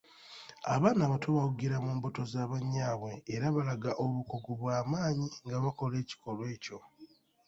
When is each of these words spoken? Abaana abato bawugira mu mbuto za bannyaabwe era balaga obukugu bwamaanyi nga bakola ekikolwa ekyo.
Abaana 0.75 1.01
abato 1.03 1.27
bawugira 1.35 1.75
mu 1.85 1.91
mbuto 1.97 2.21
za 2.31 2.41
bannyaabwe 2.51 3.11
era 3.33 3.45
balaga 3.55 3.91
obukugu 4.03 4.51
bwamaanyi 4.59 5.27
nga 5.45 5.57
bakola 5.63 5.95
ekikolwa 6.03 6.45
ekyo. 6.55 6.77